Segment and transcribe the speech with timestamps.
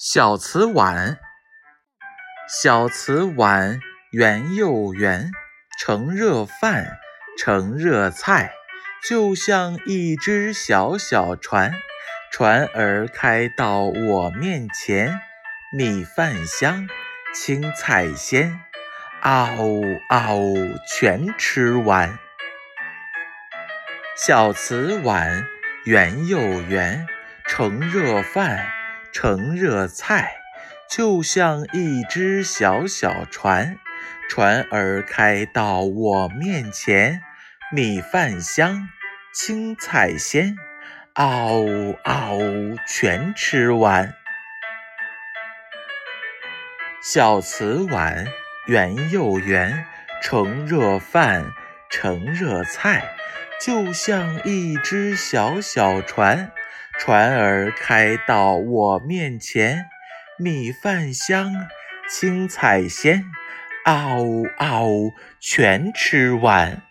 [0.00, 1.18] 小瓷碗，
[2.48, 3.80] 小瓷碗
[4.12, 5.32] 圆又圆，
[5.76, 6.98] 盛热饭，
[7.36, 8.52] 盛热菜，
[9.08, 11.74] 就像一只小小船，
[12.30, 15.18] 船儿开到我面前，
[15.76, 16.86] 米饭香，
[17.34, 18.60] 青菜鲜，
[19.20, 20.54] 啊呜啊呜
[20.86, 22.16] 全吃完。
[24.16, 25.44] 小瓷碗
[25.82, 27.04] 圆又圆，
[27.48, 28.77] 盛热饭。
[29.12, 30.36] 盛热菜，
[30.88, 33.78] 就像一只小小船，
[34.28, 37.20] 船儿开到我面前，
[37.72, 38.88] 米饭香，
[39.32, 40.56] 青菜鲜，
[41.14, 44.14] 嗷呜嗷呜全吃完。
[47.00, 48.26] 小瓷碗
[48.66, 49.86] 圆又圆，
[50.20, 51.52] 盛热饭，
[51.88, 53.16] 盛热菜，
[53.60, 56.52] 就像一只小小船。
[56.98, 59.86] 船儿开到我面前，
[60.36, 61.52] 米饭香，
[62.10, 63.24] 青菜鲜，
[63.84, 66.82] 嗷呜啊呜全吃完。